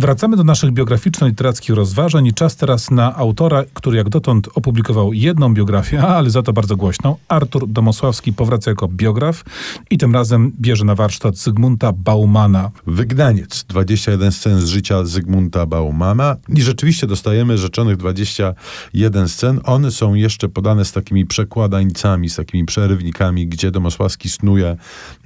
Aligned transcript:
Wracamy 0.00 0.36
do 0.36 0.44
naszych 0.44 0.70
biograficzno-literackich 0.70 1.74
rozważań 1.74 2.26
i 2.26 2.34
czas 2.34 2.56
teraz 2.56 2.90
na 2.90 3.16
autora, 3.16 3.64
który 3.74 3.96
jak 3.96 4.08
dotąd 4.08 4.48
opublikował 4.54 5.12
jedną 5.12 5.54
biografię, 5.54 6.02
ale 6.02 6.30
za 6.30 6.42
to 6.42 6.52
bardzo 6.52 6.76
głośną. 6.76 7.16
Artur 7.28 7.68
Domosławski 7.68 8.32
powraca 8.32 8.70
jako 8.70 8.88
biograf 8.88 9.44
i 9.90 9.98
tym 9.98 10.14
razem 10.14 10.52
bierze 10.60 10.84
na 10.84 10.94
warsztat 10.94 11.36
Zygmunta 11.36 11.92
Baumana. 11.92 12.70
Wygnaniec. 12.86 13.64
21 13.68 14.32
scen 14.32 14.60
z 14.60 14.64
życia 14.64 15.04
Zygmunta 15.04 15.66
Baumana. 15.66 16.36
I 16.48 16.62
rzeczywiście 16.62 17.06
dostajemy 17.06 17.58
rzeczonych 17.58 17.96
21 17.96 19.28
scen. 19.28 19.60
One 19.64 19.90
są 19.90 20.14
jeszcze 20.14 20.48
podane 20.48 20.84
z 20.84 20.92
takimi 20.92 21.26
przekładańcami, 21.26 22.30
z 22.30 22.36
takimi 22.36 22.64
przerywnikami, 22.64 23.46
gdzie 23.46 23.70
Domosławski 23.70 24.28
snuje 24.28 24.76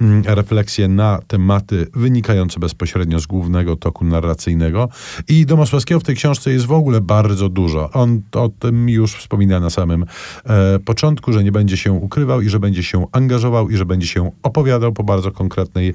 mm, 0.01 0.23
refleksje 0.25 0.87
na 0.87 1.19
tematy 1.27 1.87
wynikające 1.95 2.59
bezpośrednio 2.59 3.19
z 3.19 3.25
głównego 3.25 3.75
toku 3.75 4.05
narracyjnego. 4.05 4.62
I 5.27 5.45
Domosławskiego 5.45 5.99
w 5.99 6.03
tej 6.03 6.15
książce 6.15 6.51
jest 6.51 6.65
w 6.65 6.71
ogóle 6.71 7.01
bardzo 7.01 7.49
dużo. 7.49 7.89
On 7.91 8.21
o 8.31 8.49
tym 8.49 8.89
już 8.89 9.15
wspomina 9.15 9.59
na 9.59 9.69
samym 9.69 10.05
e, 10.45 10.79
początku, 10.79 11.33
że 11.33 11.43
nie 11.43 11.51
będzie 11.51 11.77
się 11.77 11.91
ukrywał 11.91 12.41
i 12.41 12.49
że 12.49 12.59
będzie 12.59 12.83
się 12.83 13.05
angażował 13.11 13.69
i 13.69 13.77
że 13.77 13.85
będzie 13.85 14.07
się 14.07 14.31
opowiadał 14.43 14.93
po 14.93 15.03
bardzo 15.03 15.31
konkretnej 15.31 15.93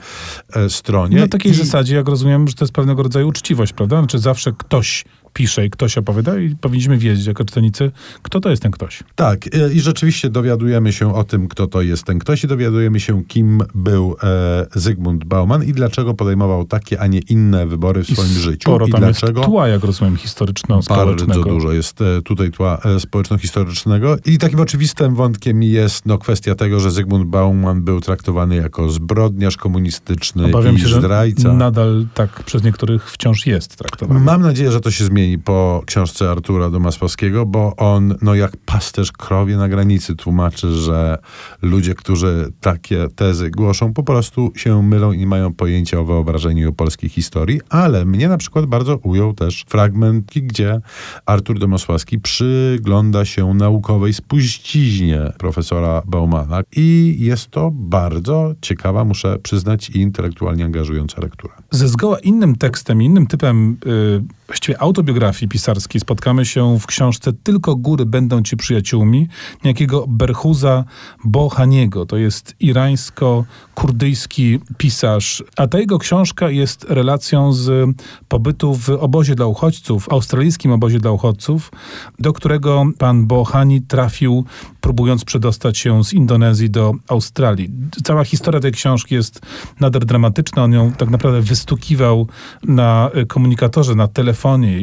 e, 0.55 0.71
stronie. 0.71 1.21
Na 1.21 1.29
takiej 1.29 1.53
I... 1.53 1.55
zasadzie, 1.55 1.97
jak 1.97 2.09
rozumiem, 2.09 2.49
że 2.49 2.55
to 2.55 2.65
jest 2.65 2.75
pewnego 2.75 3.03
rodzaju 3.03 3.29
uczciwość, 3.29 3.73
prawda? 3.73 3.99
Znaczy 3.99 4.19
zawsze 4.19 4.53
ktoś 4.53 5.05
pisze 5.39 5.67
i 5.67 5.71
ktoś 5.71 5.99
opowiada 5.99 6.39
i 6.39 6.57
powinniśmy 6.57 6.99
wiedzieć 6.99 7.27
jako 7.27 7.45
czytelnicy, 7.45 7.91
kto 8.23 8.41
to 8.41 8.51
jest 8.51 8.63
ten 8.63 8.73
ktoś. 8.73 9.03
Tak, 9.15 9.47
e, 9.47 9.73
i 9.73 9.81
rzeczywiście 9.81 10.31
dowiadujemy 10.31 10.93
się 10.93 11.15
o 11.15 11.25
tym, 11.25 11.49
kto 11.49 11.67
to 11.67 11.83
jest 11.83 12.05
ten 12.05 12.19
ktoś 12.19 12.45
i 12.45 12.47
dowiadujemy 12.47 13.01
się, 13.01 13.25
kim 13.25 13.63
był 13.75 14.17
e, 14.23 14.67
Zygmunt 14.75 15.25
Bauman 15.25 15.65
i 15.65 15.73
dlaczego 15.73 16.15
podejmował 16.15 16.65
takie, 16.65 17.01
a 17.01 17.07
nie 17.07 17.19
inne 17.19 17.67
wybory 17.67 18.05
w 18.05 18.07
swoim 18.07 18.33
I 18.33 18.35
życiu. 18.35 18.71
Sporo 18.71 18.87
I 18.87 18.91
tam 18.91 19.01
dlaczego... 19.01 19.41
jest 19.41 19.51
tła, 19.51 19.69
jak 19.69 19.85
rozumiem, 19.85 20.17
historyczno-społecznego. 20.17 21.27
Bardzo 21.27 21.51
dużo 21.51 21.73
jest 21.73 22.01
e, 22.01 22.23
tutaj 22.23 22.51
tła 22.51 22.79
e, 22.85 23.01
społeczno-historycznego. 23.01 24.17
I 24.27 24.39
takim 24.39 24.61
oczywistym 24.61 25.15
wątkiem 25.15 25.63
jest 25.63 26.07
no, 26.07 26.19
kwestia 26.19 26.55
tego, 26.55 26.81
że 26.81 26.91
Zygmunt 26.91 27.25
Bauman 27.25 27.83
był 27.83 28.01
traktowany 28.01 28.57
jako 28.57 28.91
zbrodniarz 28.91 29.57
komunistyczny 29.57 30.45
Obawiam 30.45 30.77
i 30.77 30.81
się, 30.81 30.89
zdrajca. 30.89 31.53
nadal 31.53 32.07
tak 32.15 32.43
przez 32.43 32.63
niektórych 32.63 33.11
wciąż 33.11 33.47
jest 33.47 33.77
traktowany. 33.77 34.21
Mam 34.21 34.43
nadzieję, 34.43 34.73
że 34.73 34.81
to 34.81 34.91
się 34.91 35.05
zmieni 35.05 35.28
po 35.45 35.83
książce 35.87 36.31
Artura 36.31 36.71
Domasławskiego, 36.71 37.47
bo 37.47 37.77
on, 37.77 38.15
no 38.23 38.35
jak 38.35 38.57
pasterz 38.57 39.13
krowie 39.13 39.57
na 39.57 39.69
granicy, 39.69 40.17
tłumaczy, 40.17 40.73
że 40.75 41.19
ludzie, 41.63 41.95
którzy 41.95 42.53
takie 42.61 43.09
tezy 43.17 43.51
głoszą, 43.51 43.95
po 43.95 44.03
prostu 44.03 44.53
się 44.57 44.83
mylą 44.83 45.13
i 45.13 45.27
mają 45.27 45.55
pojęcia 45.55 46.01
o 46.01 46.05
wyobrażeniu 46.05 46.73
polskiej 46.73 47.11
historii, 47.11 47.61
ale 47.69 48.05
mnie 48.05 48.29
na 48.29 48.39
przykład 48.39 48.67
bardzo 48.67 48.97
ujął 48.97 49.35
też 49.35 49.65
fragment, 49.69 50.33
gdzie 50.35 50.81
Artur 51.27 51.59
Domosławski 51.59 52.19
przygląda 52.19 53.25
się 53.25 53.55
naukowej 53.55 54.15
spuściźnie 54.15 55.33
profesora 55.39 56.03
Baumana 56.07 56.61
i 56.77 57.17
jest 57.19 57.51
to 57.51 57.71
bardzo 57.75 58.55
ciekawa, 58.61 59.05
muszę 59.05 59.39
przyznać, 59.43 59.91
i 59.91 60.01
intelektualnie 60.01 60.65
angażująca 60.65 61.23
lektura. 61.23 61.55
Ze 61.71 61.89
zgoła 61.89 62.19
innym 62.19 62.57
tekstem, 62.57 63.03
innym 63.03 63.27
typem 63.27 63.77
yy, 63.85 64.25
właściwie 64.49 64.83
autobiografii 64.83 65.49
pisarskiej 65.49 66.01
spotkamy 66.01 66.45
się 66.45 66.79
w 66.79 66.87
książce 66.87 67.33
Tylko 67.33 67.77
góry 67.77 68.07
będą 68.07 68.43
ci 68.43 68.57
przyjaciółmi 68.57 69.29
niejakiego 69.65 70.05
Berhuza 70.09 70.85
Bohaniego. 71.25 72.07
To 72.07 72.17
jest 72.17 72.57
irańsko-kurdyjski 72.61 74.59
pisarz, 74.79 75.45
a 75.57 75.67
ta 75.67 75.79
jego 75.79 75.99
książka 75.99 76.51
jest 76.51 76.85
relacją 76.89 77.53
z 77.53 77.91
pobytu 78.29 78.75
w 78.75 78.89
obozie 78.89 79.35
dla 79.35 79.47
uchodźców, 79.47 80.09
australijskim 80.11 80.73
obozie 80.73 80.99
dla 80.99 81.11
uchodźców, 81.11 81.73
do 82.19 82.33
którego 82.33 82.85
pan 82.99 83.27
Bohani 83.27 83.83
trafił 83.83 84.45
próbując 84.81 85.25
przedostać 85.25 85.79
się 85.79 86.05
z 86.05 86.13
Indonezji 86.13 86.71
do 86.71 86.93
Australii. 87.09 87.71
Cała 88.05 88.25
historia 88.25 88.61
tej 88.61 88.73
książki 88.73 89.15
jest 89.15 89.41
nader 89.81 90.05
dramatyczna. 90.05 90.65
On 90.65 90.73
ją 90.73 90.93
tak 90.93 91.11
naprawdę 91.11 91.41
wystukiwał 91.41 92.29
na 92.63 93.11
komunikatorze, 93.29 93.95
na 93.95 94.09
telefonie 94.09 94.38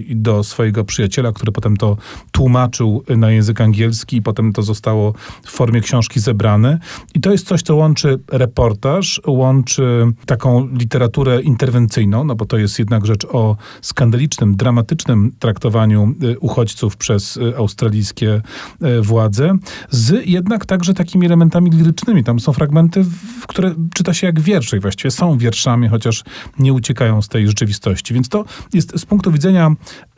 do 0.09 0.43
swojego 0.43 0.83
przyjaciela, 0.83 1.31
który 1.31 1.51
potem 1.51 1.77
to 1.77 1.97
tłumaczył 2.31 3.03
na 3.17 3.31
język 3.31 3.61
angielski 3.61 4.17
i 4.17 4.21
potem 4.21 4.53
to 4.53 4.61
zostało 4.63 5.13
w 5.43 5.51
formie 5.51 5.81
książki 5.81 6.19
zebrane. 6.19 6.79
I 7.13 7.21
to 7.21 7.31
jest 7.31 7.47
coś, 7.47 7.61
co 7.61 7.75
łączy 7.75 8.19
reportaż, 8.31 9.21
łączy 9.27 10.13
taką 10.25 10.67
literaturę 10.67 11.41
interwencyjną, 11.41 12.23
no 12.23 12.35
bo 12.35 12.45
to 12.45 12.57
jest 12.57 12.79
jednak 12.79 13.05
rzecz 13.05 13.25
o 13.25 13.57
skandalicznym, 13.81 14.55
dramatycznym 14.55 15.31
traktowaniu 15.39 16.15
y, 16.23 16.39
uchodźców 16.39 16.97
przez 16.97 17.37
y, 17.37 17.57
australijskie 17.57 18.41
y, 18.83 19.01
władze, 19.01 19.57
z 19.89 20.25
jednak 20.25 20.65
także 20.65 20.93
takimi 20.93 21.25
elementami 21.25 21.71
lirycznymi. 21.71 22.23
Tam 22.23 22.39
są 22.39 22.53
fragmenty, 22.53 23.05
które 23.47 23.75
czyta 23.93 24.13
się 24.13 24.27
jak 24.27 24.39
wiersze 24.39 24.77
i 24.77 24.79
właściwie 24.79 25.11
są 25.11 25.37
wierszami, 25.37 25.87
chociaż 25.87 26.23
nie 26.59 26.73
uciekają 26.73 27.21
z 27.21 27.27
tej 27.27 27.47
rzeczywistości. 27.47 28.13
Więc 28.13 28.29
to 28.29 28.45
jest 28.73 28.99
z 28.99 29.05
punktu 29.05 29.31
widzenia 29.31 29.44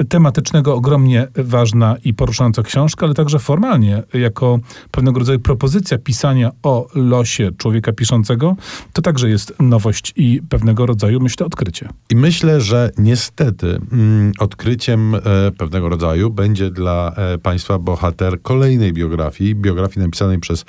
tematycznego 0.10 0.76
ogromnie 0.76 1.28
ważna 1.36 1.96
i 2.04 2.14
poruszająca 2.14 2.64
książka, 2.64 3.06
ale 3.06 3.16
także 3.16 3.40
formalnie, 3.40 4.04
jako 4.14 4.60
pewnego 4.92 5.20
rodzaju 5.20 5.40
propozycja 5.40 5.98
pisania 5.98 6.52
o 6.64 6.88
losie 6.96 7.52
człowieka 7.58 7.94
piszącego, 7.94 8.56
to 8.94 9.02
także 9.02 9.30
jest 9.30 9.54
nowość 9.60 10.14
i 10.16 10.42
pewnego 10.50 10.86
rodzaju, 10.86 11.20
myślę, 11.20 11.46
odkrycie. 11.46 11.90
I 12.10 12.16
myślę, 12.16 12.62
że 12.62 12.92
niestety 12.98 13.80
mm, 13.92 14.32
odkryciem 14.40 15.16
e, 15.16 15.20
pewnego 15.58 15.90
rodzaju 15.90 16.30
będzie 16.30 16.72
dla 16.72 17.14
e, 17.16 17.38
Państwa 17.38 17.80
bohater 17.80 18.42
kolejnej 18.42 18.94
biografii, 18.94 19.56
biografii 19.56 20.06
napisanej 20.06 20.40
przez 20.40 20.66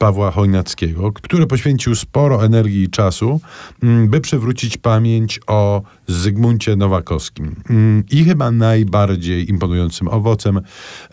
Pawła 0.00 0.30
Chojnackiego, 0.30 1.12
który 1.12 1.46
poświęcił 1.46 1.94
sporo 1.94 2.44
energii 2.44 2.82
i 2.82 2.90
czasu, 2.90 3.40
mm, 3.82 4.08
by 4.08 4.20
przywrócić 4.20 4.76
pamięć 4.76 5.40
o 5.46 5.82
Zygmuncie 6.06 6.76
Nowakowskim. 6.76 7.56
Mm, 7.70 8.04
I 8.10 8.24
chyba 8.24 8.50
najbardziej 8.50 9.50
imponującym 9.50 10.08
owocem 10.08 10.60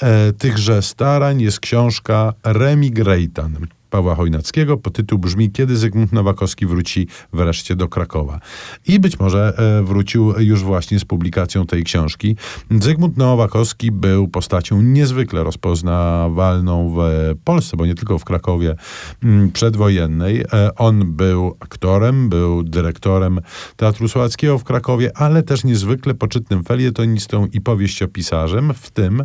e, 0.02 0.34
tychże 0.34 0.81
starań 0.81 1.42
jest 1.42 1.59
książka 1.59 2.34
Remigrejtan 2.44 3.68
Pawła 3.90 4.16
Chojnackiego. 4.16 4.78
Po 4.78 4.90
tytuł 4.90 5.20
brzmi 5.20 5.52
Kiedy 5.52 5.78
Zygmunt 5.78 6.14
Nowakowski 6.14 6.66
wróci 6.66 7.08
wreszcie 7.34 7.75
do 7.75 7.88
Krakowa. 7.88 8.40
I 8.88 9.00
być 9.00 9.20
może 9.20 9.53
e, 9.58 9.84
wrócił 9.84 10.34
już 10.40 10.64
właśnie 10.64 11.00
z 11.00 11.06
publikacją 11.06 11.66
tej 11.66 11.84
książki. 11.84 12.36
Zygmunt 12.72 13.18
Nowakowski 13.18 13.92
był 13.92 14.28
postacią 14.28 14.81
niezwykle 14.81 15.44
rozpoznawalną 15.44 16.96
w 16.96 17.00
Polsce, 17.44 17.78
bo 17.78 17.86
nie 17.86 17.96
tylko 17.96 18.20
w 18.20 18.25
Krakowie 18.25 18.75
m, 19.24 19.52
przedwojennej. 19.53 20.42
E, 20.54 20.75
on 20.75 21.14
był 21.14 21.56
aktorem, 21.59 22.30
był 22.30 22.64
dyrektorem 22.64 23.40
Teatru 23.75 24.08
Słowackiego 24.08 24.58
w 24.58 24.64
Krakowie, 24.64 25.12
ale 25.18 25.44
też 25.44 25.64
niezwykle 25.64 26.14
poczytnym 26.14 26.64
felietonistą 26.64 27.48
i 27.54 27.62
powieściopisarzem, 27.62 28.74
w 28.74 28.92
tym 28.92 29.24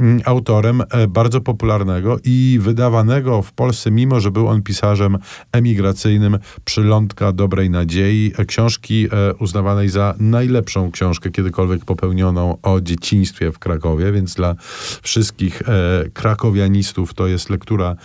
m, 0.00 0.20
autorem 0.24 0.82
e, 0.90 1.06
bardzo 1.08 1.40
popularnego 1.40 2.16
i 2.24 2.58
wydawanego 2.62 3.42
w 3.42 3.52
Polsce 3.52 3.90
mimo 4.02 4.20
że 4.20 4.30
był 4.30 4.48
on 4.48 4.62
pisarzem 4.62 5.18
emigracyjnym 5.52 6.38
Przylądka 6.64 7.32
Dobrej 7.32 7.70
Nadziei, 7.70 8.32
e, 8.38 8.44
książki 8.44 9.08
e, 9.12 9.34
uznawanej 9.34 9.88
za 9.88 10.14
najlepszą 10.18 10.90
książkę 10.90 11.30
kiedykolwiek 11.30 11.84
popełnioną 11.84 12.58
o 12.62 12.80
dzieciństwie 12.80 13.52
w 13.52 13.58
Krakowie, 13.58 14.12
więc 14.12 14.34
dla 14.34 14.54
wszystkich 15.02 15.62
e, 15.62 16.10
krakowianistów 16.10 17.14
to 17.14 17.26
jest 17.26 17.50
lektura 17.50 17.96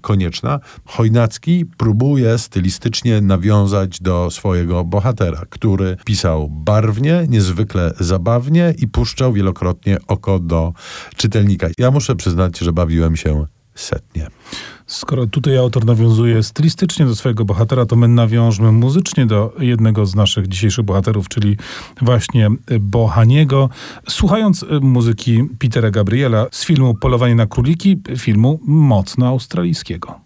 konieczna. 0.00 0.60
Chojnacki 0.84 1.66
próbuje 1.76 2.38
stylistycznie 2.38 3.20
nawiązać 3.20 4.00
do 4.00 4.30
swojego 4.30 4.84
bohatera, 4.84 5.42
który 5.50 5.96
pisał 6.04 6.48
barwnie, 6.50 7.26
niezwykle 7.28 7.94
zabawnie 8.00 8.74
i 8.78 8.88
puszczał 8.88 9.32
wielokrotnie 9.32 9.98
oko 10.08 10.38
do 10.38 10.72
czytelnika. 11.16 11.68
Ja 11.78 11.90
muszę 11.90 12.16
przyznać, 12.16 12.58
że 12.58 12.72
bawiłem 12.72 13.16
się 13.16 13.53
setnie. 13.74 14.26
Skoro 14.86 15.26
tutaj 15.26 15.56
autor 15.58 15.84
nawiązuje 15.84 16.42
stylistycznie 16.42 17.06
do 17.06 17.16
swojego 17.16 17.44
bohatera, 17.44 17.86
to 17.86 17.96
my 17.96 18.08
nawiążmy 18.08 18.72
muzycznie 18.72 19.26
do 19.26 19.54
jednego 19.58 20.06
z 20.06 20.14
naszych 20.14 20.48
dzisiejszych 20.48 20.84
bohaterów, 20.84 21.28
czyli 21.28 21.56
właśnie 22.00 22.48
Bohaniego, 22.80 23.68
słuchając 24.08 24.64
muzyki 24.80 25.44
Petera 25.58 25.90
Gabriela 25.90 26.46
z 26.50 26.64
filmu 26.64 26.94
Polowanie 26.94 27.34
na 27.34 27.46
króliki, 27.46 28.00
filmu 28.18 28.60
mocno 28.66 29.26
australijskiego. 29.26 30.20